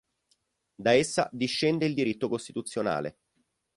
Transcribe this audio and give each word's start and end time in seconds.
Da 0.73 0.93
essa 0.95 1.29
discende 1.31 1.85
il 1.85 1.93
diritto 1.93 2.27
costituzionale. 2.27 3.19